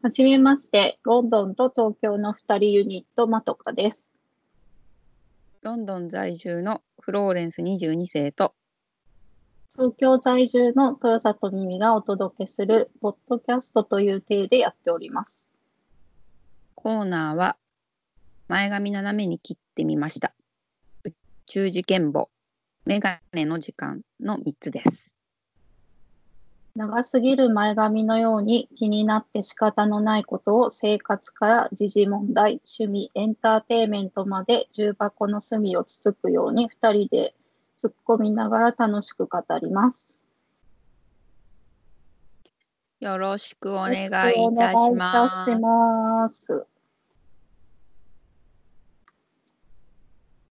[0.00, 4.14] はじめまして、ロンドンと東京の2人ユニット、まとかです。
[5.62, 8.54] ロンドン在住のフローレンス22世と
[9.72, 15.50] 東京在住の豊里耳がお届けする、ポッドキャストという体でやっております。
[16.76, 17.56] コーナーは
[18.46, 20.32] 前髪斜めに切ってみました。
[21.02, 21.12] 宇
[21.44, 22.30] 宙事件簿、
[22.84, 25.17] メガネの時間の3つです。
[26.78, 37.34] 長すぎる前髪のように気になって仕方のないことを生活から時事問題、趣味、エンターテインメントまで重箱の隅をつつくように2人で
[37.82, 40.24] 突っ込みながら楽しく語ります。
[43.00, 44.10] よろしくお願いい
[44.56, 44.72] た。
[44.72, 46.64] します。